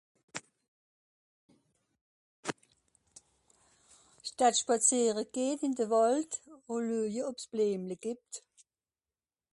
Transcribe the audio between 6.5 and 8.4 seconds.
ùn lueje ob's Blìemle gìbbt.